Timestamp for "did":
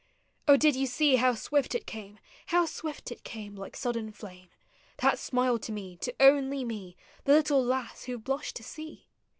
0.57-0.75